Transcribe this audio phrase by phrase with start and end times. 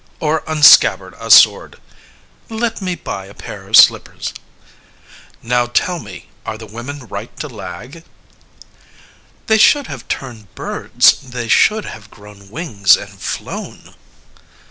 [0.01, 1.79] LYSISTRATA Or unscabbard a sword
[2.47, 4.13] CALONICE Let me buy a pair of slipper.
[4.13, 4.41] LYSISTRATA
[5.43, 7.91] Now, tell me, are the women right to lag?
[7.91, 8.07] CALONICE
[9.45, 13.93] They should have turned birds, they should have grown wings and flown.